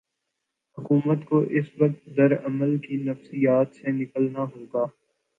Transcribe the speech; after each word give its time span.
حکومت 0.77 1.25
کو 1.25 1.39
اس 1.51 1.65
وقت 1.79 2.19
رد 2.19 2.33
عمل 2.45 2.77
کی 2.77 2.95
نفسیات 3.03 3.75
سے 3.75 3.91
نکلنا 3.91 4.45
ہو 4.45 4.65
گا۔ 4.73 4.85